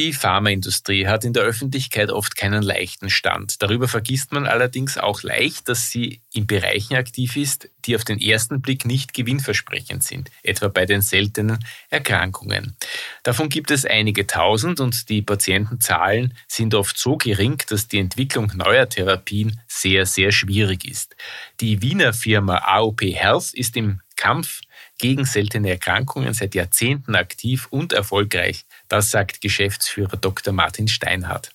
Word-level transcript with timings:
Die 0.00 0.14
Pharmaindustrie 0.14 1.06
hat 1.08 1.26
in 1.26 1.34
der 1.34 1.42
Öffentlichkeit 1.42 2.08
oft 2.08 2.34
keinen 2.34 2.62
leichten 2.62 3.10
Stand. 3.10 3.60
Darüber 3.60 3.86
vergisst 3.86 4.32
man 4.32 4.46
allerdings 4.46 4.96
auch 4.96 5.22
leicht, 5.22 5.68
dass 5.68 5.90
sie 5.90 6.22
in 6.32 6.46
Bereichen 6.46 6.94
aktiv 6.94 7.36
ist, 7.36 7.68
die 7.84 7.94
auf 7.94 8.04
den 8.06 8.18
ersten 8.18 8.62
Blick 8.62 8.86
nicht 8.86 9.12
gewinnversprechend 9.12 10.02
sind, 10.02 10.30
etwa 10.42 10.68
bei 10.68 10.86
den 10.86 11.02
seltenen 11.02 11.58
Erkrankungen. 11.90 12.78
Davon 13.24 13.50
gibt 13.50 13.70
es 13.70 13.84
einige 13.84 14.26
tausend 14.26 14.80
und 14.80 15.10
die 15.10 15.20
Patientenzahlen 15.20 16.32
sind 16.48 16.74
oft 16.74 16.96
so 16.96 17.18
gering, 17.18 17.62
dass 17.68 17.86
die 17.86 17.98
Entwicklung 17.98 18.50
neuer 18.54 18.88
Therapien 18.88 19.60
sehr, 19.68 20.06
sehr 20.06 20.32
schwierig 20.32 20.86
ist. 20.86 21.14
Die 21.60 21.82
Wiener 21.82 22.14
Firma 22.14 22.56
AOP 22.56 23.02
Health 23.02 23.52
ist 23.52 23.76
im 23.76 24.00
Kampf 24.16 24.62
gegen 25.00 25.24
seltene 25.24 25.70
Erkrankungen 25.70 26.34
seit 26.34 26.54
Jahrzehnten 26.54 27.14
aktiv 27.14 27.66
und 27.70 27.92
erfolgreich. 27.92 28.64
Das 28.88 29.10
sagt 29.10 29.40
Geschäftsführer 29.40 30.16
Dr. 30.16 30.52
Martin 30.52 30.88
Steinhardt. 30.88 31.50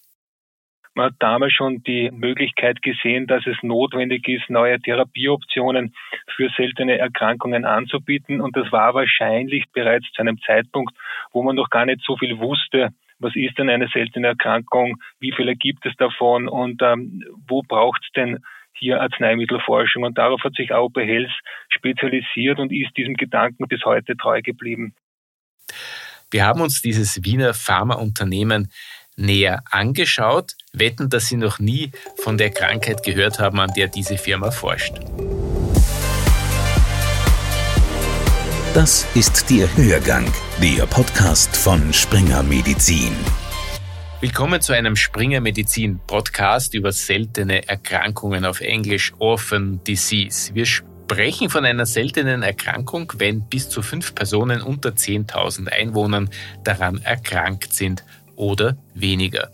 Man 0.96 1.08
hat 1.08 1.16
damals 1.20 1.52
schon 1.52 1.84
die 1.84 2.10
Möglichkeit 2.10 2.82
gesehen, 2.82 3.28
dass 3.28 3.46
es 3.46 3.58
notwendig 3.62 4.28
ist, 4.30 4.50
neue 4.50 4.80
Therapieoptionen 4.80 5.94
für 6.36 6.50
seltene 6.56 6.98
Erkrankungen 6.98 7.66
anzubieten. 7.66 8.40
Und 8.40 8.56
das 8.56 8.72
war 8.72 8.94
wahrscheinlich 8.94 9.66
bereits 9.74 10.10
zu 10.14 10.22
einem 10.22 10.40
Zeitpunkt, 10.42 10.96
wo 11.34 11.44
man 11.44 11.58
noch 11.58 11.70
gar 11.70 11.86
nicht 11.86 12.02
so 12.06 12.16
viel 12.16 12.40
wusste, 12.40 12.92
was 13.20 13.36
ist 13.36 13.58
denn 13.58 13.70
eine 13.70 13.90
seltene 13.90 14.28
Erkrankung, 14.28 14.98
wie 15.20 15.34
viele 15.34 15.56
gibt 15.56 15.86
es 15.86 15.96
davon 15.98 16.48
und 16.48 16.82
ähm, 16.82 17.24
wo 17.48 17.62
braucht 17.62 18.02
es 18.04 18.12
denn 18.14 18.40
hier 18.78 19.02
Arzneimittelforschung. 19.02 20.04
Und 20.04 20.18
darauf 20.18 20.44
hat 20.44 20.56
sich 20.56 20.74
AOP 20.74 20.98
Health 20.98 21.32
spezialisiert 21.70 22.60
und 22.60 22.72
ist 22.72 22.96
diesem 22.98 23.16
Gedanken 23.16 23.68
bis 23.68 23.84
heute 23.86 24.16
treu 24.18 24.42
geblieben. 24.42 24.96
Wir 26.32 26.46
haben 26.46 26.62
uns 26.62 26.82
dieses 26.82 27.24
Wiener 27.24 27.54
Pharmaunternehmen 27.54 28.72
näher 29.16 29.64
angeschaut, 29.72 30.54
wetten, 30.74 31.10
dass 31.10 31.28
Sie 31.28 31.38
noch 31.38 31.60
nie 31.60 31.92
von 32.18 32.38
der 32.38 32.50
Krankheit 32.50 33.04
gehört 33.04 33.40
haben, 33.40 33.60
an 33.60 33.72
der 33.76 33.88
diese 33.88 34.18
Firma 34.18 34.52
forscht. 34.52 34.96
Das 38.74 39.08
ist 39.16 39.50
der 39.50 39.74
Hörgang, 39.78 40.30
der 40.62 40.86
Podcast 40.86 41.56
von 41.56 41.94
Springer 41.94 42.44
Medizin. 42.44 43.16
Willkommen 44.22 44.62
zu 44.62 44.72
einem 44.72 44.96
Springer 44.96 45.42
Medizin 45.42 46.00
Podcast 46.08 46.74
über 46.74 46.94
seltene 46.94 47.68
Erkrankungen 47.68 48.46
auf 48.46 48.62
Englisch 48.62 49.14
Orphan 49.20 49.84
Disease. 49.84 50.56
Wir 50.56 50.66
sprechen 50.66 51.50
von 51.50 51.66
einer 51.66 51.86
seltenen 51.86 52.42
Erkrankung, 52.42 53.12
wenn 53.18 53.42
bis 53.42 53.68
zu 53.68 53.82
fünf 53.82 54.16
Personen 54.16 54.62
unter 54.62 54.92
10.000 54.92 55.68
Einwohnern 55.68 56.30
daran 56.64 57.02
erkrankt 57.02 57.74
sind 57.74 58.06
oder 58.36 58.78
weniger. 58.94 59.52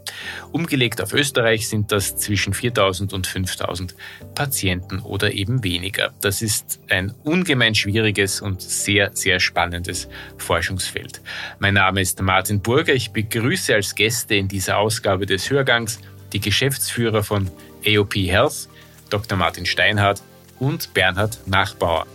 Umgelegt 0.51 1.01
auf 1.01 1.13
Österreich 1.13 1.67
sind 1.67 1.91
das 1.91 2.17
zwischen 2.17 2.53
4000 2.53 3.13
und 3.13 3.27
5000 3.27 3.95
Patienten 4.35 4.99
oder 4.99 5.31
eben 5.31 5.63
weniger. 5.63 6.13
Das 6.21 6.41
ist 6.41 6.79
ein 6.89 7.13
ungemein 7.23 7.75
schwieriges 7.75 8.41
und 8.41 8.61
sehr, 8.61 9.11
sehr 9.13 9.39
spannendes 9.39 10.09
Forschungsfeld. 10.37 11.21
Mein 11.59 11.75
Name 11.75 12.01
ist 12.01 12.21
Martin 12.21 12.61
Burger. 12.61 12.93
Ich 12.93 13.11
begrüße 13.11 13.73
als 13.73 13.95
Gäste 13.95 14.35
in 14.35 14.47
dieser 14.47 14.77
Ausgabe 14.77 15.25
des 15.25 15.49
Hörgangs 15.49 15.99
die 16.33 16.39
Geschäftsführer 16.39 17.23
von 17.23 17.49
AOP 17.85 18.15
Health, 18.15 18.69
Dr. 19.09 19.37
Martin 19.37 19.65
Steinhardt 19.65 20.21
und 20.59 20.93
Bernhard 20.93 21.39
Nachbauer. 21.47 22.05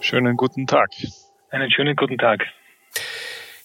Schönen 0.00 0.36
guten 0.36 0.66
Tag. 0.66 0.88
Einen 1.50 1.70
schönen 1.70 1.94
guten 1.94 2.16
Tag. 2.16 2.40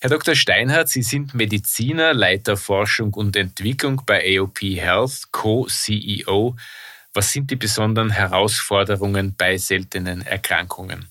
Herr 0.05 0.11
Dr. 0.11 0.35
Steinhardt, 0.35 0.87
Sie 0.89 1.01
sind 1.01 1.33
Mediziner, 1.33 2.13
Leiter 2.13 2.57
Forschung 2.57 3.15
und 3.15 3.35
Entwicklung 3.35 4.03
bei 4.05 4.37
AOP 4.37 4.59
Health, 4.61 5.31
Co-CEO. 5.31 6.55
Was 7.15 7.31
sind 7.31 7.49
die 7.49 7.55
besonderen 7.55 8.11
Herausforderungen 8.11 9.33
bei 9.35 9.57
seltenen 9.57 10.21
Erkrankungen? 10.21 11.09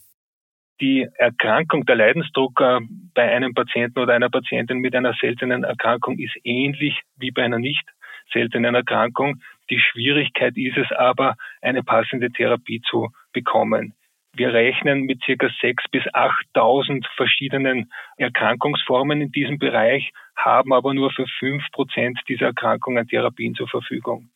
Die 0.81 1.09
Erkrankung, 1.17 1.85
der 1.87 1.97
Leidensdruck 1.97 2.61
äh, 2.61 2.79
bei 3.15 3.35
einem 3.35 3.53
Patienten 3.53 3.99
oder 3.99 4.15
einer 4.15 4.31
Patientin 4.31 4.79
mit 4.79 4.95
einer 4.95 5.15
seltenen 5.21 5.65
Erkrankung 5.65 6.17
ist 6.21 6.37
ähnlich 6.45 7.03
wie 7.17 7.33
bei 7.33 7.43
einer 7.43 7.59
nicht 7.59 7.85
seltenen 8.33 8.77
Erkrankung. 8.77 9.43
Die 9.71 9.81
Schwierigkeit 9.81 10.57
ist 10.57 10.77
es 10.77 10.93
aber, 10.97 11.35
eine 11.63 11.83
passende 11.83 12.31
Therapie 12.31 12.81
zu 12.89 13.11
bekommen. 13.33 13.93
Wir 14.37 14.53
rechnen 14.53 15.03
mit 15.03 15.23
circa 15.25 15.47
6.000 15.47 15.91
bis 15.93 16.03
8.000 16.13 17.07
verschiedenen 17.15 17.93
Erkrankungsformen 18.17 19.21
in 19.21 19.31
diesem 19.31 19.59
Bereich, 19.59 20.11
haben 20.35 20.73
aber 20.73 20.93
nur 20.93 21.13
für 21.13 21.27
5 21.39 21.71
Prozent 21.71 22.19
dieser 22.29 22.47
Erkrankungen 22.47 23.07
Therapien 23.07 23.55
zur 23.55 23.69
Verfügung. 23.69 24.31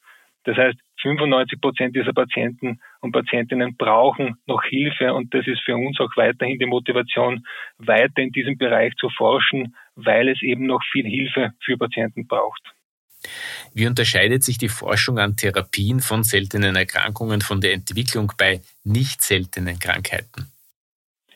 Das 0.44 0.56
heißt, 0.56 0.78
95 1.02 1.60
Prozent 1.60 1.96
dieser 1.96 2.12
Patienten 2.12 2.80
und 3.00 3.12
Patientinnen 3.12 3.76
brauchen 3.76 4.36
noch 4.46 4.62
Hilfe 4.62 5.12
und 5.12 5.34
das 5.34 5.46
ist 5.48 5.62
für 5.62 5.76
uns 5.76 5.98
auch 6.00 6.16
weiterhin 6.16 6.58
die 6.58 6.66
Motivation, 6.66 7.44
weiter 7.78 8.22
in 8.22 8.30
diesem 8.30 8.56
Bereich 8.56 8.94
zu 8.96 9.10
forschen, 9.10 9.74
weil 9.96 10.28
es 10.28 10.40
eben 10.42 10.66
noch 10.66 10.82
viel 10.92 11.06
Hilfe 11.06 11.52
für 11.60 11.76
Patienten 11.76 12.26
braucht. 12.28 12.62
Wie 13.74 13.86
unterscheidet 13.86 14.42
sich 14.42 14.58
die 14.58 14.68
Forschung 14.68 15.18
an 15.18 15.36
Therapien 15.36 16.00
von 16.00 16.22
seltenen 16.24 16.76
Erkrankungen 16.76 17.40
von 17.40 17.60
der 17.60 17.72
Entwicklung 17.72 18.32
bei 18.38 18.60
nicht 18.84 19.22
seltenen 19.22 19.78
Krankheiten? 19.78 20.52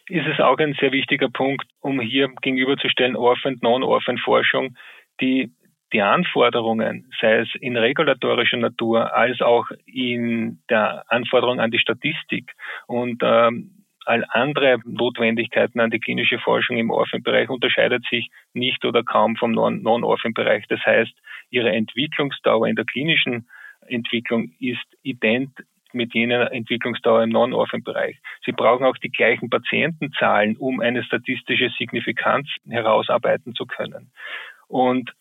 Ist 0.09 0.27
es 0.27 0.41
auch 0.41 0.59
ein 0.59 0.77
sehr 0.81 0.93
wichtiger 0.93 1.29
Punkt, 1.29 1.67
um 1.81 2.01
hier 2.01 2.29
gegenüberzustellen 2.43 3.17
Orphan- 3.17 3.55
und 3.55 3.63
Non-Orphan-Forschung, 3.63 4.77
die 5.21 5.53
die 5.93 6.01
Anforderungen, 6.01 7.11
sei 7.21 7.41
es 7.41 7.49
in 7.61 7.77
regulatorischer 7.77 8.57
Natur 8.57 9.15
als 9.15 9.41
auch 9.41 9.67
in 9.85 10.63
der 10.71 11.05
Anforderung 11.09 11.61
an 11.61 11.71
die 11.71 11.79
Statistik 11.79 12.53
und 12.87 13.23
ähm, 13.23 13.82
all 14.07 14.25
andere 14.29 14.79
Notwendigkeiten 14.85 15.81
an 15.81 15.91
die 15.91 16.01
klinische 16.01 16.39
Forschung 16.39 16.77
im 16.77 16.91
Orphan-Bereich 16.91 17.49
unterscheidet 17.49 18.05
sich 18.11 18.31
nicht 18.53 18.85
oder 18.85 19.03
kaum 19.03 19.37
vom 19.37 19.53
Non-Orphan-Bereich. 19.53 20.67
Das 20.69 20.81
heißt, 20.85 21.13
ihre 21.51 21.71
Entwicklungsdauer 21.71 22.69
in 22.69 22.77
der 22.77 22.85
klinischen 22.85 23.49
Entwicklung 23.87 24.53
ist 24.59 24.87
ident 25.03 25.51
mit 25.93 26.15
jener 26.15 26.53
Entwicklungsdauer 26.53 27.23
im 27.23 27.31
Non-Orphan-Bereich. 27.31 28.19
Sie 28.45 28.53
brauchen 28.53 28.87
auch 28.87 28.97
die 28.97 29.11
gleichen 29.11 29.51
Patientenzahlen, 29.51 30.57
um 30.57 30.81
eine 30.81 31.05
statistische 31.05 31.71
Signifikanz 31.79 32.49
herausarbeiten 32.69 33.55
zu 33.55 33.67
können. 33.67 34.11
Und 34.69 35.13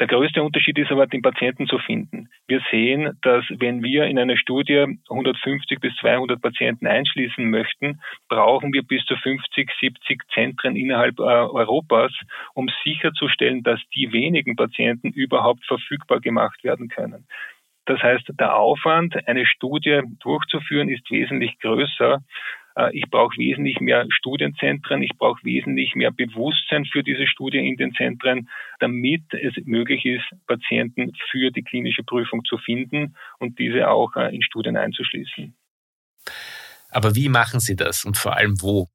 der 0.00 0.08
größte 0.08 0.42
Unterschied 0.42 0.76
ist 0.78 0.90
aber, 0.90 1.06
den 1.06 1.22
Patienten 1.22 1.68
zu 1.68 1.78
finden. 1.78 2.28
Wir 2.48 2.60
sehen, 2.70 3.16
dass 3.22 3.44
wenn 3.48 3.82
wir 3.82 4.04
in 4.06 4.18
einer 4.18 4.36
Studie 4.36 4.98
150 5.08 5.78
bis 5.78 5.94
200 5.96 6.42
Patienten 6.42 6.86
einschließen 6.86 7.48
möchten, 7.48 8.00
brauchen 8.28 8.72
wir 8.72 8.82
bis 8.82 9.04
zu 9.04 9.16
50, 9.16 9.70
70 9.80 10.22
Zentren 10.32 10.74
innerhalb 10.74 11.20
äh, 11.20 11.22
Europas, 11.22 12.12
um 12.54 12.68
sicherzustellen, 12.82 13.62
dass 13.62 13.80
die 13.94 14.12
wenigen 14.12 14.56
Patienten 14.56 15.10
überhaupt 15.10 15.64
verfügbar 15.64 16.20
gemacht 16.20 16.64
werden 16.64 16.88
können. 16.88 17.26
Das 17.86 18.02
heißt, 18.02 18.32
der 18.40 18.56
Aufwand, 18.56 19.28
eine 19.28 19.46
Studie 19.46 20.00
durchzuführen, 20.20 20.88
ist 20.88 21.08
wesentlich 21.10 21.58
größer 21.60 22.22
ich 22.92 23.04
brauche 23.10 23.36
wesentlich 23.38 23.80
mehr 23.80 24.06
Studienzentren, 24.10 25.02
ich 25.02 25.12
brauche 25.16 25.44
wesentlich 25.44 25.94
mehr 25.94 26.10
Bewusstsein 26.10 26.84
für 26.84 27.02
diese 27.02 27.26
Studie 27.26 27.58
in 27.58 27.76
den 27.76 27.94
Zentren, 27.94 28.48
damit 28.80 29.22
es 29.32 29.54
möglich 29.64 30.04
ist, 30.04 30.24
Patienten 30.46 31.12
für 31.30 31.50
die 31.50 31.62
klinische 31.62 32.02
Prüfung 32.02 32.44
zu 32.44 32.58
finden 32.58 33.16
und 33.38 33.58
diese 33.58 33.88
auch 33.88 34.16
äh, 34.16 34.34
in 34.34 34.42
Studien 34.42 34.76
einzuschließen. 34.76 35.54
Aber 36.90 37.14
wie 37.14 37.28
machen 37.28 37.60
Sie 37.60 37.76
das 37.76 38.04
und 38.04 38.16
vor 38.16 38.36
allem 38.36 38.60
wo? 38.60 38.88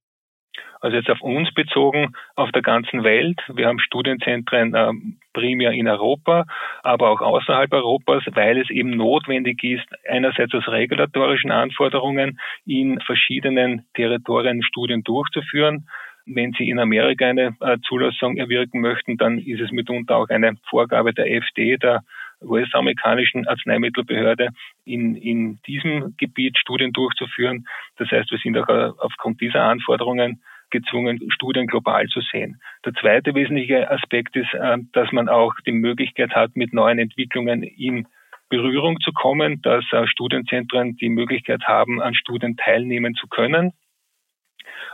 Also 0.81 0.95
jetzt 0.95 1.09
auf 1.09 1.21
uns 1.21 1.53
bezogen, 1.53 2.13
auf 2.35 2.51
der 2.51 2.61
ganzen 2.61 3.03
Welt. 3.03 3.39
Wir 3.53 3.67
haben 3.67 3.79
Studienzentren 3.79 4.73
äh, 4.73 4.91
primär 5.33 5.71
in 5.71 5.87
Europa, 5.87 6.45
aber 6.83 7.09
auch 7.09 7.21
außerhalb 7.21 7.71
Europas, 7.73 8.23
weil 8.31 8.57
es 8.59 8.69
eben 8.69 8.91
notwendig 8.91 9.63
ist, 9.63 9.85
einerseits 10.07 10.53
aus 10.53 10.67
regulatorischen 10.67 11.51
Anforderungen 11.51 12.39
in 12.65 12.99
verschiedenen 13.01 13.85
Territorien 13.93 14.63
Studien 14.63 15.03
durchzuführen. 15.03 15.87
Wenn 16.25 16.53
Sie 16.53 16.69
in 16.69 16.79
Amerika 16.79 17.25
eine 17.25 17.55
äh, 17.59 17.77
Zulassung 17.87 18.37
erwirken 18.37 18.81
möchten, 18.81 19.17
dann 19.17 19.39
ist 19.39 19.61
es 19.61 19.71
mitunter 19.71 20.15
auch 20.17 20.29
eine 20.29 20.55
Vorgabe 20.69 21.13
der 21.13 21.25
FDA, 21.25 21.75
der 21.77 22.03
US-amerikanischen 22.41 23.47
Arzneimittelbehörde, 23.47 24.49
in, 24.85 25.15
in 25.15 25.59
diesem 25.67 26.15
Gebiet 26.17 26.57
Studien 26.57 26.93
durchzuführen. 26.93 27.67
Das 27.97 28.09
heißt, 28.11 28.31
wir 28.31 28.37
sind 28.37 28.57
auch 28.57 28.69
äh, 28.69 28.91
aufgrund 28.99 29.41
dieser 29.41 29.63
Anforderungen 29.63 30.41
gezwungen, 30.69 31.19
Studien 31.31 31.67
global 31.67 32.07
zu 32.07 32.21
sehen. 32.21 32.61
Der 32.85 32.93
zweite 32.93 33.33
wesentliche 33.35 33.89
Aspekt 33.89 34.35
ist, 34.35 34.53
äh, 34.53 34.77
dass 34.93 35.11
man 35.11 35.29
auch 35.29 35.53
die 35.65 35.71
Möglichkeit 35.71 36.31
hat, 36.31 36.55
mit 36.55 36.73
neuen 36.73 36.99
Entwicklungen 36.99 37.63
in 37.63 38.07
Berührung 38.49 38.99
zu 38.99 39.11
kommen, 39.11 39.61
dass 39.61 39.85
äh, 39.91 40.07
Studienzentren 40.07 40.97
die 40.97 41.09
Möglichkeit 41.09 41.63
haben, 41.63 42.01
an 42.01 42.15
Studien 42.15 42.57
teilnehmen 42.57 43.13
zu 43.15 43.27
können. 43.27 43.73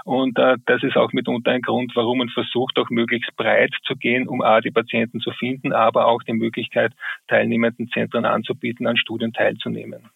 Und 0.04 0.38
äh, 0.38 0.58
das 0.66 0.84
ist 0.84 0.98
auch 0.98 1.14
mitunter 1.14 1.52
ein 1.52 1.62
Grund, 1.62 1.94
warum 1.96 2.20
man 2.20 2.30
versucht, 2.30 2.78
auch 2.78 2.90
möglichst 2.90 3.36
breit 3.36 3.74
zu 3.86 3.96
gehen, 3.96 4.28
um 4.28 4.42
A, 4.42 4.62
die 4.62 4.72
Patienten 4.72 5.20
zu 5.20 5.32
finden, 5.32 5.74
aber 5.74 6.08
auch 6.08 6.22
die 6.24 6.34
Möglichkeit, 6.34 6.94
teilnehmenden 7.28 7.90
Zentren 7.90 8.26
anzubieten, 8.26 8.88
an 8.88 8.98
Studien 8.98 9.34
teilzunehmen. 9.34 10.10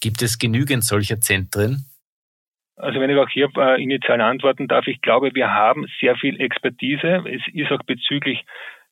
Gibt 0.00 0.22
es 0.22 0.38
genügend 0.38 0.84
solcher 0.84 1.20
Zentren? 1.20 1.86
Also 2.78 3.00
wenn 3.00 3.10
ich 3.10 3.16
auch 3.16 3.28
hier 3.28 3.48
äh, 3.56 3.82
initial 3.82 4.20
antworten 4.20 4.68
darf, 4.68 4.86
ich 4.86 5.00
glaube, 5.00 5.34
wir 5.34 5.52
haben 5.52 5.86
sehr 6.00 6.16
viel 6.16 6.40
Expertise. 6.40 7.24
Es 7.26 7.42
ist 7.52 7.72
auch 7.72 7.82
bezüglich 7.84 8.44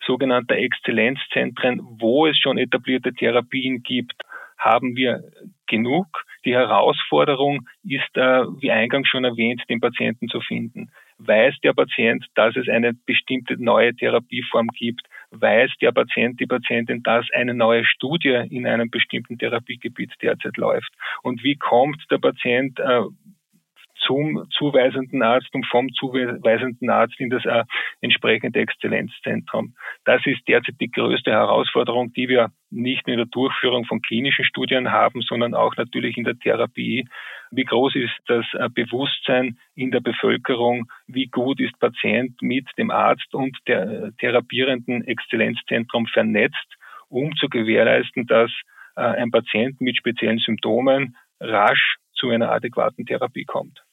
sogenannter 0.04 0.56
Exzellenzzentren, 0.56 1.80
wo 1.98 2.26
es 2.26 2.38
schon 2.38 2.58
etablierte 2.58 3.12
Therapien 3.14 3.82
gibt, 3.82 4.14
haben 4.58 4.96
wir 4.96 5.22
genug. 5.66 6.06
Die 6.44 6.54
Herausforderung 6.54 7.66
ist, 7.84 8.16
äh, 8.16 8.44
wie 8.60 8.70
eingangs 8.70 9.08
schon 9.08 9.24
erwähnt, 9.24 9.62
den 9.68 9.80
Patienten 9.80 10.28
zu 10.28 10.40
finden. 10.40 10.90
Weiß 11.18 11.54
der 11.62 11.72
Patient, 11.72 12.24
dass 12.34 12.56
es 12.56 12.68
eine 12.68 12.92
bestimmte 12.92 13.62
neue 13.62 13.94
Therapieform 13.94 14.68
gibt? 14.68 15.02
Weiß 15.30 15.70
der 15.80 15.92
Patient, 15.92 16.38
die 16.38 16.46
Patientin, 16.46 17.02
dass 17.02 17.26
eine 17.32 17.54
neue 17.54 17.84
Studie 17.84 18.46
in 18.50 18.66
einem 18.66 18.90
bestimmten 18.90 19.38
Therapiegebiet 19.38 20.12
derzeit 20.22 20.56
läuft? 20.56 20.92
Und 21.22 21.42
wie 21.42 21.56
kommt 21.56 22.04
der 22.10 22.18
Patient 22.18 22.78
äh, 22.78 23.02
zum 24.04 24.46
zuweisenden 24.50 25.22
Arzt 25.22 25.48
und 25.52 25.66
vom 25.66 25.92
zuweisenden 25.92 26.90
Arzt 26.90 27.18
in 27.18 27.30
das 27.30 27.44
äh, 27.44 27.64
entsprechende 28.00 28.60
Exzellenzzentrum. 28.60 29.74
Das 30.04 30.24
ist 30.26 30.46
derzeit 30.46 30.76
die 30.80 30.90
größte 30.90 31.30
Herausforderung, 31.30 32.12
die 32.12 32.28
wir 32.28 32.50
nicht 32.70 33.06
nur 33.06 33.14
in 33.14 33.18
der 33.18 33.26
Durchführung 33.26 33.84
von 33.84 34.02
klinischen 34.02 34.44
Studien 34.44 34.92
haben, 34.92 35.22
sondern 35.22 35.54
auch 35.54 35.76
natürlich 35.76 36.16
in 36.16 36.24
der 36.24 36.38
Therapie. 36.38 37.08
Wie 37.50 37.64
groß 37.64 37.94
ist 37.96 38.16
das 38.26 38.44
äh, 38.54 38.68
Bewusstsein 38.68 39.58
in 39.74 39.90
der 39.90 40.00
Bevölkerung? 40.00 40.90
Wie 41.06 41.26
gut 41.26 41.60
ist 41.60 41.78
Patient 41.78 42.40
mit 42.42 42.66
dem 42.78 42.90
Arzt 42.90 43.34
und 43.34 43.56
der 43.66 43.82
äh, 43.82 44.12
therapierenden 44.18 45.06
Exzellenzzentrum 45.06 46.06
vernetzt, 46.06 46.76
um 47.08 47.34
zu 47.36 47.48
gewährleisten, 47.48 48.26
dass 48.26 48.50
äh, 48.96 49.02
ein 49.02 49.30
Patient 49.30 49.80
mit 49.80 49.96
speziellen 49.96 50.38
Symptomen 50.38 51.16
rasch 51.40 51.96
zu 52.14 52.30
einer 52.30 52.50
adäquaten 52.50 53.06
Therapie 53.06 53.44
kommt. 53.44 53.85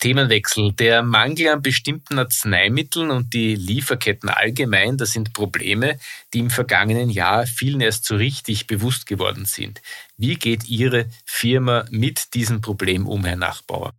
Themenwechsel. 0.00 0.72
Der 0.72 1.02
Mangel 1.02 1.48
an 1.48 1.62
bestimmten 1.62 2.18
Arzneimitteln 2.18 3.10
und 3.10 3.32
die 3.32 3.54
Lieferketten 3.54 4.28
allgemein, 4.28 4.98
das 4.98 5.12
sind 5.12 5.32
Probleme, 5.32 5.98
die 6.32 6.40
im 6.40 6.50
vergangenen 6.50 7.08
Jahr 7.10 7.46
vielen 7.46 7.80
erst 7.80 8.04
so 8.04 8.16
richtig 8.16 8.66
bewusst 8.66 9.06
geworden 9.06 9.46
sind. 9.46 9.80
Wie 10.16 10.36
geht 10.36 10.68
Ihre 10.68 11.06
Firma 11.24 11.86
mit 11.90 12.34
diesem 12.34 12.60
Problem 12.60 13.06
um, 13.06 13.24
Herr 13.24 13.36
Nachbauer? 13.36 13.94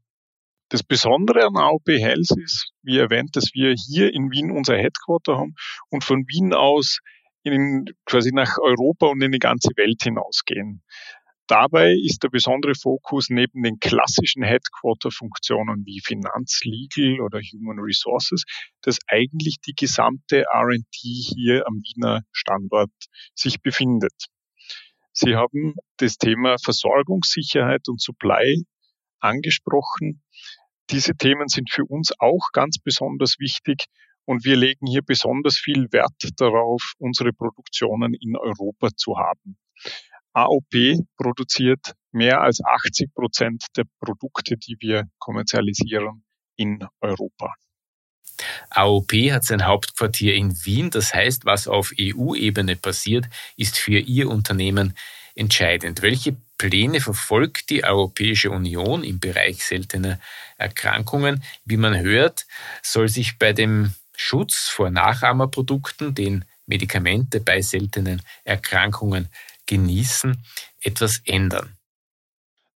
Das 0.70 0.84
Besondere 0.84 1.46
an 1.46 1.56
AOP 1.56 1.88
Health 1.88 2.32
ist, 2.44 2.72
wie 2.84 2.98
erwähnt, 2.98 3.36
dass 3.36 3.52
wir 3.54 3.74
hier 3.74 4.14
in 4.14 4.32
Wien 4.32 4.52
unser 4.52 4.78
Headquarter 4.78 5.38
haben 5.38 5.56
und 5.90 6.04
von 6.04 6.26
Wien 6.28 6.54
aus 6.54 7.00
in, 7.44 7.86
quasi 8.06 8.32
nach 8.34 8.58
Europa 8.62 9.08
und 9.08 9.22
in 9.22 9.32
die 9.32 9.40
ganze 9.40 9.70
Welt 9.78 10.04
hinausgehen. 10.04 10.84
Dabei 11.48 11.94
ist 11.94 12.24
der 12.24 12.30
besondere 12.30 12.76
Fokus 12.76 13.30
neben 13.30 13.64
den 13.64 13.80
klassischen 13.80 14.44
Headquarter-Funktionen 14.44 15.86
wie 15.86 16.02
Finanz, 16.04 16.60
Legal 16.66 17.22
oder 17.22 17.40
Human 17.40 17.80
Resources, 17.80 18.44
dass 18.82 18.98
eigentlich 19.08 19.56
die 19.66 19.74
gesamte 19.74 20.44
R&D 20.44 20.84
hier 20.94 21.66
am 21.66 21.76
Wiener 21.76 22.24
Standort 22.34 22.92
sich 23.34 23.62
befindet. 23.62 24.14
Sie 25.14 25.38
haben 25.38 25.76
das 25.98 26.18
Thema 26.18 26.58
Versorgungssicherheit 26.62 27.88
und 27.88 28.02
Supply 28.02 28.66
angesprochen. 29.20 30.22
Diese 30.90 31.16
Themen 31.16 31.48
sind 31.48 31.72
für 31.72 31.86
uns 31.86 32.12
auch 32.20 32.50
ganz 32.52 32.78
besonders 32.78 33.40
wichtig 33.40 33.86
und 34.26 34.44
wir 34.44 34.58
legen 34.58 34.86
hier 34.86 35.02
besonders 35.02 35.58
viel 35.58 35.88
Wert 35.92 36.30
darauf, 36.36 36.94
unsere 37.00 37.32
Produktionen 37.32 38.14
in 38.14 38.36
Europa 38.36 38.90
zu 38.96 39.18
haben. 39.18 39.58
AOP 40.38 41.04
produziert 41.18 41.94
mehr 42.12 42.42
als 42.42 42.64
80 42.64 43.12
Prozent 43.16 43.66
der 43.76 43.86
Produkte, 44.00 44.56
die 44.56 44.78
wir 44.80 45.06
kommerzialisieren 45.18 46.24
in 46.56 46.86
Europa. 47.02 47.56
AOP 48.70 49.14
hat 49.32 49.46
sein 49.46 49.66
Hauptquartier 49.66 50.36
in 50.36 50.54
Wien. 50.64 50.92
Das 50.92 51.12
heißt, 51.12 51.46
was 51.46 51.68
auf 51.68 51.92
EU-Ebene 52.00 52.76
passiert, 52.76 53.26
ist 53.56 53.80
für 53.80 53.98
Ihr 53.98 54.30
Unternehmen 54.30 54.94
entscheidend. 55.34 56.04
Welche 56.04 56.38
Pläne 56.60 57.02
verfolgt 57.02 57.72
die 57.72 57.84
Europäische 57.84 58.52
Union 58.52 59.04
im 59.04 59.20
Bereich 59.20 59.64
seltener 59.64 60.20
Erkrankungen? 60.58 61.44
Wie 61.66 61.78
man 61.78 62.00
hört, 62.00 62.46
soll 62.84 63.10
sich 63.10 63.40
bei 63.40 63.54
dem 63.54 63.96
Schutz 64.16 64.68
vor 64.68 64.92
Nachahmerprodukten, 64.92 66.14
den 66.14 66.46
Medikamente 66.68 67.40
bei 67.40 67.62
seltenen 67.62 68.22
Erkrankungen 68.44 69.30
genießen, 69.68 70.42
etwas 70.82 71.22
ändern? 71.26 71.78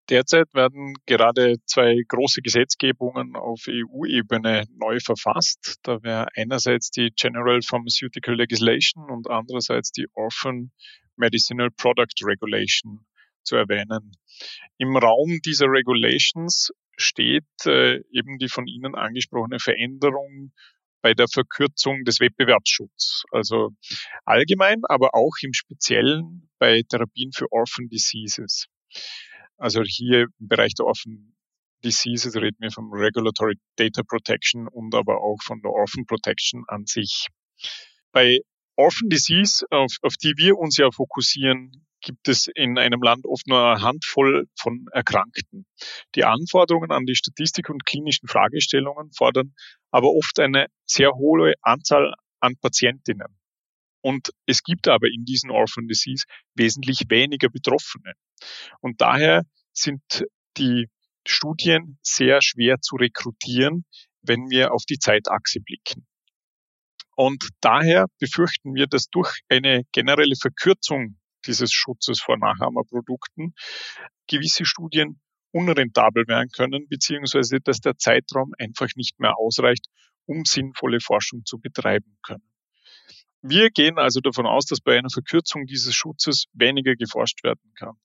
Derzeit 0.10 0.48
werden 0.56 0.96
gerade 1.06 1.58
zwei 1.66 2.02
große 2.08 2.42
Gesetzgebungen 2.42 3.36
auf 3.36 3.66
EU-Ebene 3.70 4.66
neu 4.76 5.00
verfasst. 5.00 5.76
Da 5.84 6.02
wäre 6.02 6.28
einerseits 6.36 6.90
die 6.90 7.12
General 7.16 7.62
Pharmaceutical 7.62 8.36
Legislation 8.36 9.12
und 9.12 9.30
andererseits 9.30 9.92
die 9.92 10.08
Orphan 10.16 10.72
Medicinal 11.16 11.70
Product 11.70 12.26
Regulation 12.26 13.06
zu 13.44 13.56
erwähnen. 13.56 14.12
Im 14.80 14.98
Raum 14.98 15.42
dieser 15.46 15.68
Regulations 15.68 16.72
steht 16.98 17.46
äh, 17.66 18.00
eben 18.12 18.40
die 18.40 18.50
von 18.50 18.66
Ihnen 18.66 18.96
angesprochene 18.96 19.60
Veränderung 19.60 20.52
bei 21.02 21.14
der 21.14 21.28
Verkürzung 21.28 22.04
des 22.04 22.20
Wettbewerbsschutzes. 22.20 23.26
Also 23.32 23.70
allgemein, 24.26 24.82
aber 24.86 25.14
auch 25.14 25.36
im 25.42 25.54
Speziellen 25.54 26.49
bei 26.60 26.84
Therapien 26.88 27.32
für 27.32 27.52
Orphan 27.52 27.88
Diseases. 27.90 28.68
Also 29.58 29.82
hier 29.84 30.28
im 30.40 30.48
Bereich 30.48 30.74
der 30.76 30.86
Orphan 30.86 31.34
Diseases 31.84 32.36
reden 32.36 32.58
wir 32.60 32.72
vom 32.72 32.92
Regulatory 32.92 33.56
Data 33.78 34.04
Protection 34.04 34.68
und 34.68 34.94
aber 34.94 35.22
auch 35.22 35.38
von 35.42 35.62
der 35.62 35.72
Orphan 35.72 36.06
Protection 36.06 36.64
an 36.68 36.86
sich. 36.86 37.28
Bei 38.12 38.40
Orphan 38.76 39.10
Disease, 39.10 39.66
auf, 39.72 39.96
auf 40.02 40.16
die 40.16 40.34
wir 40.38 40.58
uns 40.58 40.78
ja 40.78 40.92
fokussieren, 40.92 41.86
gibt 42.02 42.28
es 42.28 42.48
in 42.54 42.78
einem 42.78 43.02
Land 43.02 43.26
oft 43.26 43.48
nur 43.48 43.60
eine 43.60 43.82
Handvoll 43.82 44.48
von 44.58 44.88
Erkrankten. 44.92 45.66
Die 46.16 46.24
Anforderungen 46.24 46.92
an 46.92 47.06
die 47.06 47.16
Statistik 47.16 47.70
und 47.70 47.86
klinischen 47.86 48.28
Fragestellungen 48.28 49.12
fordern 49.12 49.54
aber 49.92 50.10
oft 50.10 50.40
eine 50.40 50.68
sehr 50.86 51.12
hohe 51.12 51.54
Anzahl 51.62 52.14
an 52.40 52.56
Patientinnen. 52.56 53.39
Und 54.02 54.32
es 54.46 54.64
gibt 54.64 54.88
aber 54.88 55.08
in 55.08 55.26
diesen 55.26 55.52
Orphan 55.52 55.88
Disease 55.88 56.26
wesentlich 56.56 57.04
weniger 57.10 57.50
Betroffene. 57.50 58.14
Und 58.80 59.02
daher 59.02 59.44
sind 59.74 60.02
die 60.58 60.88
Studien 61.28 62.00
sehr 62.02 62.42
schwer 62.42 62.80
zu 62.82 62.96
rekrutieren, 62.96 63.86
wenn 64.22 64.50
wir 64.50 64.74
auf 64.74 64.84
die 64.86 64.98
Zeitachse 64.98 65.60
blicken. 65.60 66.08
Und 67.16 67.50
daher 67.60 68.06
befürchten 68.20 68.74
wir, 68.76 68.88
dass 68.88 69.10
durch 69.10 69.42
eine 69.50 69.84
generelle 69.92 70.36
Verkürzung 70.40 71.18
dieses 71.46 71.72
Schutzes 71.72 72.22
vor 72.22 72.38
Nachahmerprodukten 72.38 73.54
gewisse 74.28 74.66
Studien 74.66 75.20
unrentabel 75.52 76.28
werden 76.28 76.50
können, 76.56 76.88
beziehungsweise 76.88 77.60
dass 77.60 77.80
der 77.80 77.98
Zeitraum 77.98 78.54
einfach 78.58 78.90
nicht 78.96 79.20
mehr 79.20 79.38
ausreicht, 79.38 79.86
um 80.26 80.46
sinnvolle 80.46 81.00
Forschung 81.02 81.44
zu 81.44 81.60
betreiben 81.60 82.18
können. 82.24 82.49
Wir 83.42 83.70
gehen 83.70 83.98
also 83.98 84.20
davon 84.20 84.46
aus, 84.46 84.66
dass 84.66 84.82
bei 84.82 84.98
einer 84.98 85.10
Verkürzung 85.10 85.66
dieses 85.66 85.96
Schutzes 85.96 86.46
weniger 86.54 86.96
geforscht 86.96 87.44
werden 87.44 87.72
kann. 87.76 87.96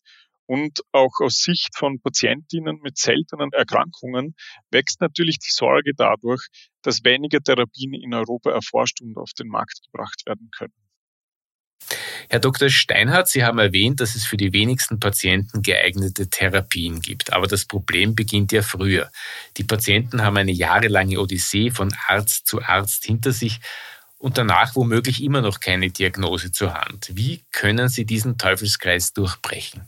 Und 0.46 0.80
auch 0.92 1.20
aus 1.20 1.36
Sicht 1.38 1.76
von 1.76 2.00
Patientinnen 2.00 2.78
mit 2.82 2.98
seltenen 2.98 3.50
Erkrankungen 3.52 4.34
wächst 4.70 5.00
natürlich 5.00 5.38
die 5.38 5.50
Sorge 5.50 5.92
dadurch, 5.96 6.46
dass 6.82 7.02
weniger 7.02 7.40
Therapien 7.40 7.94
in 7.94 8.12
Europa 8.12 8.50
erforscht 8.50 9.00
und 9.00 9.16
auf 9.16 9.30
den 9.38 9.48
Markt 9.48 9.80
gebracht 9.90 10.22
werden 10.26 10.50
können. 10.56 10.74
Herr 12.28 12.40
Dr. 12.40 12.68
Steinhardt, 12.68 13.28
Sie 13.28 13.44
haben 13.44 13.58
erwähnt, 13.58 14.00
dass 14.00 14.14
es 14.14 14.24
für 14.24 14.36
die 14.36 14.52
wenigsten 14.52 15.00
Patienten 15.00 15.62
geeignete 15.62 16.28
Therapien 16.28 17.00
gibt. 17.00 17.32
Aber 17.32 17.46
das 17.46 17.64
Problem 17.64 18.14
beginnt 18.14 18.52
ja 18.52 18.62
früher. 18.62 19.10
Die 19.56 19.64
Patienten 19.64 20.22
haben 20.22 20.36
eine 20.36 20.52
jahrelange 20.52 21.20
Odyssee 21.20 21.70
von 21.70 21.94
Arzt 22.06 22.46
zu 22.46 22.62
Arzt 22.62 23.04
hinter 23.04 23.32
sich 23.32 23.60
und 24.24 24.38
danach 24.38 24.74
womöglich 24.74 25.22
immer 25.22 25.42
noch 25.42 25.60
keine 25.60 25.90
Diagnose 25.90 26.50
zur 26.50 26.72
Hand. 26.72 27.10
Wie 27.12 27.42
können 27.52 27.88
Sie 27.88 28.06
diesen 28.06 28.38
Teufelskreis 28.38 29.12
durchbrechen? 29.12 29.82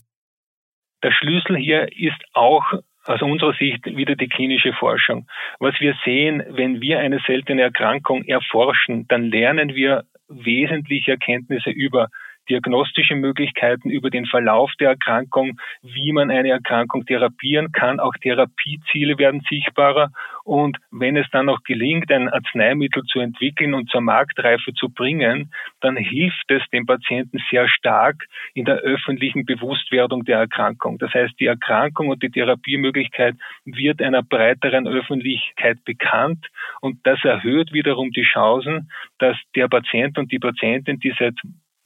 Der 1.02 1.11
Schlüssel 1.11 1.57
hier 1.57 1.88
ist 1.97 2.23
auch 2.35 2.64
aus 3.05 3.23
unserer 3.23 3.55
Sicht 3.55 3.87
wieder 3.87 4.14
die 4.14 4.28
klinische 4.28 4.75
Forschung. 4.75 5.26
Was 5.59 5.81
wir 5.81 5.97
sehen, 6.05 6.43
wenn 6.50 6.83
wir 6.83 6.99
eine 6.99 7.19
seltene 7.26 7.62
Erkrankung 7.62 8.25
erforschen, 8.25 9.09
dann 9.09 9.31
lernen 9.31 9.75
wir 9.75 10.05
wesentliche 10.28 11.12
Erkenntnisse 11.12 11.71
über 11.71 12.09
diagnostische 12.49 13.15
Möglichkeiten 13.15 13.91
über 13.91 14.11
den 14.11 14.26
Verlauf 14.26 14.71
der 14.79 14.91
Erkrankung, 14.91 15.59
wie 15.83 16.12
man 16.12 16.31
eine 16.31 16.50
Erkrankung 16.50 17.05
therapieren 17.05 17.73
kann. 17.73 18.00
Auch 18.00 18.15
Therapieziele 18.21 19.19
werden 19.19 19.43
sichtbarer. 19.49 20.11
Und 20.45 20.79
wenn 20.91 21.17
es 21.17 21.26
dann 21.33 21.47
noch 21.47 21.62
gelingt, 21.65 22.11
ein 22.12 22.29
Arzneimittel 22.29 23.03
zu 23.05 23.21
entwickeln 23.21 23.75
und 23.75 23.91
zur 23.91 24.00
Marktreife 24.00 24.73
zu 24.75 24.88
bringen, 24.88 25.50
dann 25.81 25.97
hilft 25.97 26.50
es 26.50 26.62
dem 26.73 26.87
Patienten 26.87 27.43
sehr 27.50 27.69
stark 27.69 28.26
in 28.55 28.65
der 28.65 28.76
öffentlichen 28.76 29.45
Bewusstwerdung 29.45 30.25
der 30.25 30.38
Erkrankung. 30.38 30.99
Das 30.99 31.12
heißt, 31.12 31.35
die 31.41 31.47
Erkrankung 31.47 32.09
und 32.09 32.23
die 32.23 32.31
Therapiemöglichkeit 32.31 33.35
wird 33.65 34.00
einer 34.00 34.23
breiteren 34.23 34.87
Öffentlichkeit 34.87 35.85
bekannt 35.85 36.47
und 36.81 37.05
das 37.05 37.23
erhöht 37.25 37.73
wiederum 37.73 38.11
die 38.11 38.23
Chancen, 38.23 38.91
dass 39.19 39.37
der 39.55 39.69
Patient 39.69 40.19
und 40.19 40.31
die 40.31 40.38
Patientin, 40.38 40.99
die 40.99 41.15
seit 41.19 41.35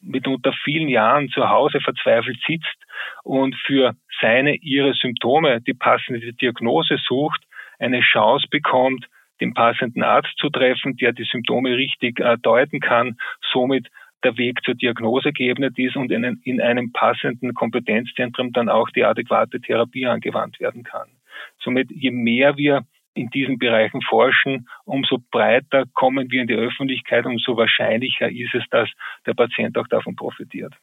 mitunter 0.02 0.52
vielen 0.64 0.88
Jahren 0.88 1.28
zu 1.28 1.48
Hause 1.48 1.80
verzweifelt 1.80 2.38
sitzt 2.46 2.76
und 3.22 3.54
für 3.66 3.94
seine, 4.20 4.56
ihre 4.56 4.94
Symptome 4.94 5.60
die 5.60 5.74
passende 5.74 6.32
Diagnose 6.32 6.96
sucht, 7.06 7.42
eine 7.78 8.00
Chance 8.00 8.46
bekommt, 8.50 9.06
den 9.40 9.54
passenden 9.54 10.02
Arzt 10.02 10.36
zu 10.36 10.50
treffen, 10.50 10.96
der 10.96 11.12
die 11.12 11.24
Symptome 11.24 11.76
richtig 11.76 12.20
äh, 12.20 12.36
deuten 12.38 12.80
kann, 12.80 13.16
somit 13.52 13.88
der 14.22 14.36
Weg 14.36 14.62
zur 14.64 14.74
Diagnose 14.74 15.32
geebnet 15.32 15.78
ist 15.78 15.96
und 15.96 16.12
in, 16.12 16.40
in 16.44 16.60
einem 16.60 16.92
passenden 16.92 17.54
Kompetenzzentrum 17.54 18.52
dann 18.52 18.68
auch 18.68 18.90
die 18.90 19.04
adäquate 19.04 19.60
Therapie 19.60 20.06
angewandt 20.06 20.60
werden 20.60 20.82
kann. 20.82 21.08
Somit, 21.58 21.90
je 21.90 22.10
mehr 22.10 22.56
wir 22.58 22.84
in 23.20 23.30
diesen 23.30 23.58
Bereichen 23.58 24.00
forschen, 24.02 24.68
umso 24.84 25.18
breiter 25.30 25.84
kommen 25.92 26.30
wir 26.30 26.40
in 26.40 26.48
die 26.48 26.54
Öffentlichkeit, 26.54 27.26
umso 27.26 27.56
wahrscheinlicher 27.56 28.30
ist 28.30 28.54
es, 28.54 28.64
dass 28.70 28.88
der 29.26 29.34
Patient 29.34 29.76
auch 29.78 29.88
davon 29.88 30.16
profitiert. 30.16 30.74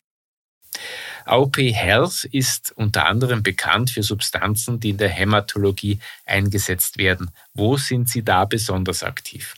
AOP 1.25 1.57
Health 1.57 2.23
ist 2.31 2.71
unter 2.77 3.05
anderem 3.07 3.43
bekannt 3.43 3.89
für 3.89 4.03
Substanzen, 4.03 4.79
die 4.79 4.91
in 4.91 4.97
der 4.97 5.09
Hämatologie 5.09 5.99
eingesetzt 6.25 6.97
werden. 6.97 7.31
Wo 7.53 7.75
sind 7.75 8.07
Sie 8.07 8.23
da 8.23 8.45
besonders 8.45 9.03
aktiv? 9.03 9.55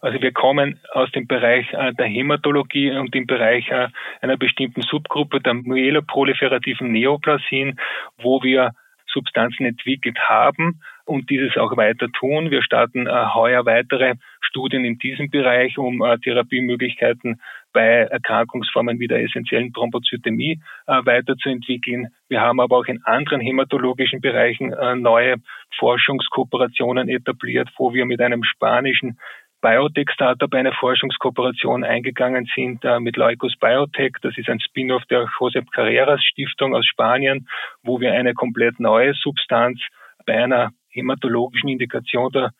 Also 0.00 0.20
wir 0.20 0.32
kommen 0.32 0.80
aus 0.92 1.10
dem 1.12 1.26
Bereich 1.26 1.72
äh, 1.72 1.92
der 1.94 2.06
Hämatologie 2.06 2.90
und 2.92 3.14
dem 3.14 3.26
Bereich 3.26 3.68
äh, 3.70 3.88
einer 4.20 4.36
bestimmten 4.36 4.82
Subgruppe 4.82 5.40
der 5.40 5.54
myeloproliferativen 5.54 6.92
Neoplasien, 6.92 7.80
wo 8.18 8.42
wir 8.42 8.74
Substanzen 9.06 9.64
entwickelt 9.64 10.18
haben 10.28 10.80
und 11.08 11.30
dieses 11.30 11.56
auch 11.56 11.76
weiter 11.76 12.08
tun. 12.12 12.50
Wir 12.50 12.62
starten 12.62 13.06
äh, 13.06 13.26
heuer 13.34 13.64
weitere 13.66 14.14
Studien 14.40 14.84
in 14.84 14.98
diesem 14.98 15.30
Bereich, 15.30 15.78
um 15.78 16.02
äh, 16.02 16.18
Therapiemöglichkeiten 16.18 17.40
bei 17.72 17.82
Erkrankungsformen 17.82 18.98
wie 18.98 19.08
der 19.08 19.22
essentiellen 19.22 19.72
Thrombozytämie 19.72 20.60
äh, 20.86 20.92
weiterzuentwickeln. 21.04 22.08
Wir 22.28 22.40
haben 22.40 22.60
aber 22.60 22.76
auch 22.76 22.86
in 22.86 23.02
anderen 23.04 23.40
hämatologischen 23.40 24.20
Bereichen 24.20 24.72
äh, 24.72 24.94
neue 24.96 25.36
Forschungskooperationen 25.78 27.08
etabliert, 27.08 27.68
wo 27.76 27.94
wir 27.94 28.04
mit 28.04 28.20
einem 28.20 28.44
spanischen 28.44 29.18
Biotech-Startup 29.60 30.52
eine 30.54 30.72
Forschungskooperation 30.72 31.84
eingegangen 31.84 32.48
sind 32.54 32.84
äh, 32.84 33.00
mit 33.00 33.16
Leukos 33.16 33.54
Biotech. 33.58 34.12
Das 34.22 34.36
ist 34.38 34.48
ein 34.48 34.60
Spin-off 34.60 35.04
der 35.06 35.26
Josep 35.38 35.70
Carreras 35.72 36.22
Stiftung 36.22 36.74
aus 36.74 36.86
Spanien, 36.86 37.48
wo 37.82 38.00
wir 38.00 38.12
eine 38.12 38.34
komplett 38.34 38.78
neue 38.78 39.14
Substanz 39.14 39.80
bei 40.26 40.44
einer 40.44 40.70
hämatologischen 40.98 41.68
Indikation 41.68 42.30
der 42.32 42.50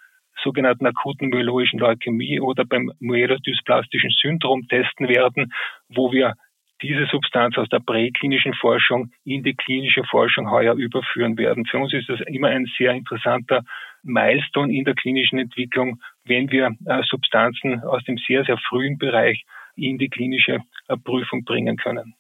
sogenannten 0.42 0.86
akuten 0.86 1.28
myelogischen 1.28 1.80
Leukämie 1.80 2.40
oder 2.40 2.64
beim 2.64 2.92
myelodysplastisches 3.00 4.16
Syndrom 4.20 4.66
testen 4.68 5.08
werden, 5.08 5.52
wo 5.88 6.12
wir 6.12 6.34
diese 6.80 7.06
Substanz 7.06 7.58
aus 7.58 7.68
der 7.68 7.80
präklinischen 7.80 8.54
Forschung 8.54 9.10
in 9.24 9.42
die 9.42 9.54
klinische 9.54 10.04
Forschung 10.04 10.50
heuer 10.50 10.74
überführen 10.74 11.36
werden. 11.36 11.66
Für 11.66 11.78
uns 11.78 11.92
ist 11.92 12.08
das 12.08 12.20
immer 12.26 12.48
ein 12.48 12.66
sehr 12.78 12.92
interessanter 12.92 13.64
Milestone 14.02 14.72
in 14.72 14.84
der 14.84 14.94
klinischen 14.94 15.38
Entwicklung, 15.38 16.00
wenn 16.24 16.50
wir 16.50 16.70
äh, 16.86 17.02
Substanzen 17.02 17.82
aus 17.82 18.04
dem 18.04 18.16
sehr, 18.18 18.44
sehr 18.44 18.58
frühen 18.58 18.96
Bereich 18.96 19.44
in 19.74 19.98
die 19.98 20.08
klinische 20.08 20.60
äh, 20.88 20.96
Prüfung 20.96 21.44
bringen 21.44 21.76
können. 21.76 22.14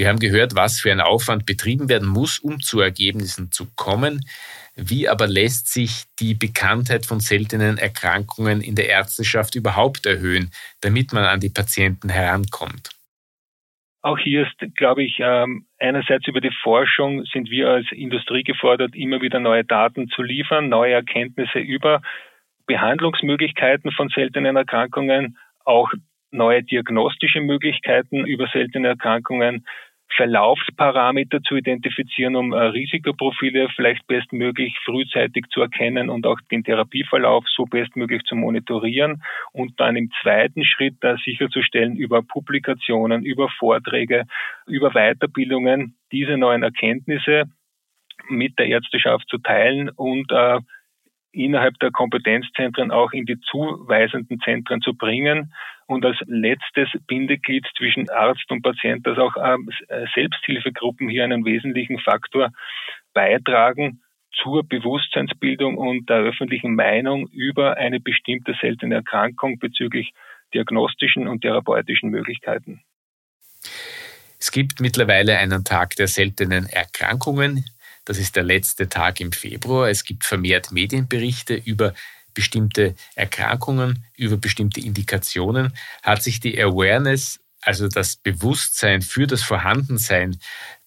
Wir 0.00 0.08
haben 0.08 0.18
gehört, 0.18 0.56
was 0.56 0.80
für 0.80 0.90
ein 0.90 1.02
Aufwand 1.02 1.44
betrieben 1.44 1.90
werden 1.90 2.08
muss, 2.08 2.38
um 2.38 2.60
zu 2.60 2.80
Ergebnissen 2.80 3.52
zu 3.52 3.66
kommen. 3.76 4.24
Wie 4.74 5.06
aber 5.10 5.26
lässt 5.26 5.70
sich 5.70 6.04
die 6.18 6.32
Bekanntheit 6.32 7.04
von 7.04 7.20
seltenen 7.20 7.76
Erkrankungen 7.76 8.62
in 8.62 8.76
der 8.76 8.88
Ärzteschaft 8.88 9.56
überhaupt 9.56 10.06
erhöhen, 10.06 10.52
damit 10.80 11.12
man 11.12 11.24
an 11.24 11.40
die 11.40 11.50
Patienten 11.50 12.08
herankommt? 12.08 12.88
Auch 14.00 14.16
hier 14.16 14.46
ist, 14.46 14.74
glaube 14.74 15.04
ich, 15.04 15.18
ähm, 15.20 15.66
einerseits 15.78 16.26
über 16.26 16.40
die 16.40 16.56
Forschung 16.62 17.26
sind 17.26 17.50
wir 17.50 17.68
als 17.68 17.86
Industrie 17.92 18.42
gefordert, 18.42 18.94
immer 18.94 19.20
wieder 19.20 19.38
neue 19.38 19.66
Daten 19.66 20.08
zu 20.08 20.22
liefern, 20.22 20.70
neue 20.70 20.94
Erkenntnisse 20.94 21.58
über 21.58 22.00
Behandlungsmöglichkeiten 22.64 23.92
von 23.92 24.08
seltenen 24.08 24.56
Erkrankungen, 24.56 25.36
auch 25.66 25.92
neue 26.30 26.62
diagnostische 26.62 27.42
Möglichkeiten 27.42 28.24
über 28.24 28.46
seltene 28.46 28.88
Erkrankungen, 28.88 29.66
Verlaufsparameter 30.16 31.42
zu 31.42 31.56
identifizieren, 31.56 32.36
um 32.36 32.52
äh, 32.52 32.58
Risikoprofile 32.58 33.68
vielleicht 33.74 34.06
bestmöglich 34.06 34.76
frühzeitig 34.84 35.46
zu 35.50 35.60
erkennen 35.60 36.10
und 36.10 36.26
auch 36.26 36.40
den 36.50 36.64
Therapieverlauf 36.64 37.44
so 37.48 37.64
bestmöglich 37.64 38.22
zu 38.24 38.34
monitorieren 38.34 39.22
und 39.52 39.78
dann 39.78 39.96
im 39.96 40.10
zweiten 40.20 40.64
Schritt 40.64 41.02
äh, 41.02 41.16
sicherzustellen 41.24 41.96
über 41.96 42.22
Publikationen, 42.22 43.24
über 43.24 43.48
Vorträge, 43.58 44.24
über 44.66 44.90
Weiterbildungen 44.90 45.96
diese 46.12 46.36
neuen 46.36 46.62
Erkenntnisse 46.62 47.44
mit 48.28 48.58
der 48.58 48.66
Ärzteschaft 48.66 49.28
zu 49.28 49.38
teilen 49.38 49.88
und 49.90 50.30
äh, 50.30 50.58
innerhalb 51.32 51.78
der 51.78 51.90
Kompetenzzentren 51.90 52.90
auch 52.90 53.12
in 53.12 53.24
die 53.26 53.40
zuweisenden 53.40 54.40
Zentren 54.40 54.80
zu 54.80 54.94
bringen 54.94 55.52
und 55.86 56.04
als 56.04 56.16
letztes 56.26 56.88
Bindeglied 57.06 57.66
zwischen 57.76 58.08
Arzt 58.10 58.50
und 58.50 58.62
Patient, 58.62 59.06
dass 59.06 59.18
auch 59.18 59.36
ähm, 59.36 59.68
Selbsthilfegruppen 60.14 61.08
hier 61.08 61.24
einen 61.24 61.44
wesentlichen 61.44 61.98
Faktor 61.98 62.50
beitragen 63.12 64.02
zur 64.42 64.62
Bewusstseinsbildung 64.64 65.76
und 65.76 66.08
der 66.08 66.18
öffentlichen 66.18 66.74
Meinung 66.74 67.28
über 67.28 67.76
eine 67.76 68.00
bestimmte 68.00 68.54
seltene 68.60 68.96
Erkrankung 68.96 69.58
bezüglich 69.58 70.12
diagnostischen 70.54 71.28
und 71.28 71.42
therapeutischen 71.42 72.10
Möglichkeiten. 72.10 72.82
Es 74.38 74.50
gibt 74.52 74.80
mittlerweile 74.80 75.38
einen 75.38 75.64
Tag 75.64 75.96
der 75.96 76.08
seltenen 76.08 76.66
Erkrankungen. 76.66 77.64
Das 78.04 78.18
ist 78.18 78.36
der 78.36 78.42
letzte 78.42 78.88
Tag 78.88 79.20
im 79.20 79.32
Februar. 79.32 79.88
Es 79.88 80.04
gibt 80.04 80.24
vermehrt 80.24 80.72
Medienberichte 80.72 81.54
über 81.54 81.94
bestimmte 82.34 82.94
Erkrankungen, 83.16 84.04
über 84.16 84.36
bestimmte 84.36 84.80
Indikationen. 84.80 85.74
Hat 86.02 86.22
sich 86.22 86.40
die 86.40 86.60
Awareness, 86.60 87.44
also 87.62 87.88
das 87.88 88.16
Bewusstsein 88.16 89.02
für 89.02 89.26
das 89.26 89.42
Vorhandensein 89.42 90.38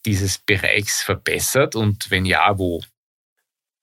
dieses 0.06 0.38
Bereichs 0.38 1.02
verbessert 1.02 1.76
und 1.76 2.12
wenn 2.12 2.26
ja, 2.26 2.58
wo? 2.58 2.82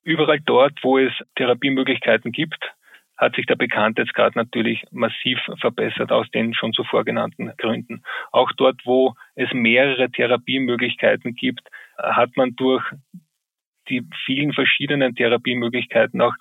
Überall 0.02 0.40
dort, 0.40 0.78
wo 0.82 0.98
es 0.98 1.12
Therapiemöglichkeiten 1.36 2.32
gibt, 2.32 2.58
hat 3.20 3.36
sich 3.36 3.44
der 3.44 3.56
Bekanntheitsgrad 3.56 4.34
natürlich 4.34 4.82
massiv 4.90 5.38
verbessert 5.60 6.10
aus 6.10 6.30
den 6.30 6.54
schon 6.54 6.72
zuvor 6.72 7.04
genannten 7.04 7.52
Gründen. 7.58 8.02
Auch 8.32 8.50
dort, 8.56 8.80
wo 8.86 9.14
es 9.34 9.52
mehrere 9.52 10.10
Therapiemöglichkeiten 10.10 11.34
gibt, 11.34 11.68
hat 12.02 12.36
man 12.36 12.54
durch 12.56 12.84
die 13.88 14.02
vielen 14.24 14.52
verschiedenen 14.52 15.14
Therapiemöglichkeiten 15.14 16.20
auch 16.20 16.34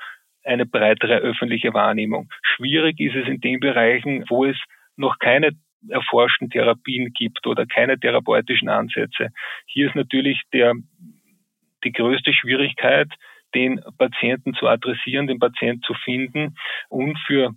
eine 0.43 0.65
breitere 0.65 1.17
öffentliche 1.17 1.73
Wahrnehmung. 1.73 2.29
Schwierig 2.41 2.99
ist 2.99 3.15
es 3.15 3.27
in 3.27 3.41
den 3.41 3.59
Bereichen, 3.59 4.25
wo 4.29 4.45
es 4.45 4.57
noch 4.95 5.19
keine 5.19 5.51
erforschten 5.87 6.49
Therapien 6.49 7.13
gibt 7.13 7.45
oder 7.47 7.65
keine 7.65 7.99
therapeutischen 7.99 8.69
Ansätze. 8.69 9.29
Hier 9.65 9.87
ist 9.87 9.95
natürlich 9.95 10.41
der, 10.51 10.73
die 11.83 11.91
größte 11.91 12.33
Schwierigkeit, 12.33 13.07
den 13.55 13.81
Patienten 13.97 14.53
zu 14.53 14.67
adressieren, 14.67 15.27
den 15.27 15.39
Patienten 15.39 15.81
zu 15.81 15.93
finden 15.93 16.55
und 16.89 17.17
für 17.25 17.51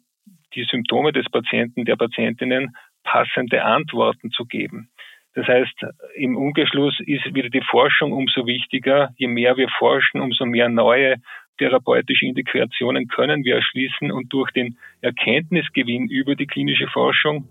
die 0.54 0.64
Symptome 0.64 1.12
des 1.12 1.28
Patienten, 1.30 1.84
der 1.84 1.96
Patientinnen 1.96 2.74
passende 3.02 3.64
Antworten 3.64 4.30
zu 4.30 4.44
geben. 4.44 4.90
Das 5.34 5.46
heißt, 5.46 5.86
im 6.14 6.36
Umgeschluss 6.36 6.98
ist 7.06 7.34
wieder 7.34 7.48
die 7.48 7.62
Forschung 7.70 8.12
umso 8.12 8.46
wichtiger. 8.46 9.10
Je 9.16 9.28
mehr 9.28 9.56
wir 9.56 9.68
forschen, 9.78 10.20
umso 10.20 10.44
mehr 10.44 10.68
neue 10.68 11.16
therapeutische 11.58 12.26
Indikationen 12.26 13.08
können 13.08 13.44
wir 13.44 13.56
erschließen 13.56 14.10
und 14.10 14.32
durch 14.32 14.50
den 14.52 14.76
Erkenntnisgewinn 15.00 16.08
über 16.08 16.34
die 16.34 16.46
klinische 16.46 16.86
Forschung 16.88 17.48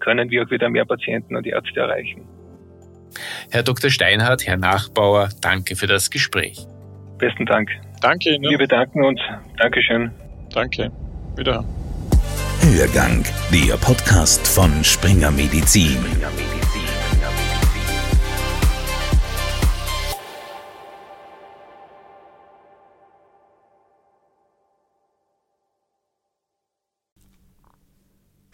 können 0.00 0.30
wir 0.30 0.44
auch 0.44 0.50
wieder 0.50 0.68
mehr 0.68 0.84
Patienten 0.84 1.36
und 1.36 1.46
Ärzte 1.46 1.80
erreichen. 1.80 2.26
Herr 3.50 3.62
Dr. 3.62 3.90
Steinhardt, 3.90 4.46
Herr 4.46 4.56
Nachbauer, 4.56 5.30
danke 5.40 5.76
für 5.76 5.86
das 5.86 6.10
Gespräch. 6.10 6.66
Besten 7.18 7.46
Dank. 7.46 7.70
Danke 8.00 8.30
Ihnen. 8.30 8.48
Wir 8.50 8.58
bedanken 8.58 9.04
uns. 9.04 9.20
Dankeschön. 9.56 10.10
Danke. 10.52 10.92
Wieder. 11.36 11.64
Hörgang, 12.60 13.24
der 13.52 13.76
Podcast 13.76 14.46
von 14.46 14.84
Springer 14.84 15.30
Medizin. 15.30 15.96